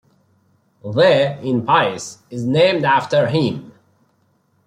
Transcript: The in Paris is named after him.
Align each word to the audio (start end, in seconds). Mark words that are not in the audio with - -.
The 0.83 1.39
in 1.43 1.63
Paris 1.63 2.23
is 2.31 2.43
named 2.43 2.85
after 2.85 3.27
him. 3.27 3.71